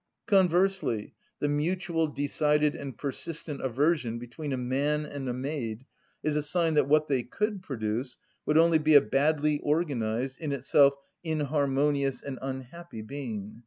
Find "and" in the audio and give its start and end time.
2.73-2.97, 5.05-5.29, 12.23-12.39